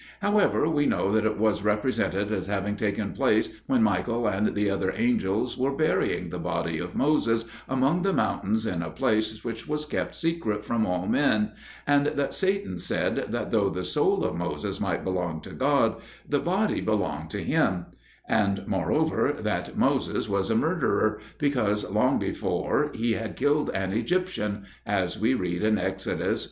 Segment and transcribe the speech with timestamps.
[0.19, 4.67] However, we know that it was represented as having taken place when Michael and the
[4.67, 9.67] other angels were burying the body of Moses among the mountains in a place which
[9.67, 11.51] was kept secret from all men,
[11.85, 16.39] and that Satan said that though the soul of Moses might belong to God, the
[16.39, 17.85] body belonged to him;
[18.27, 24.63] and, moreover, that Moses was a murderer, because, long before, he had killed an Egyptian
[24.83, 26.39] (as we read in Exodus ii.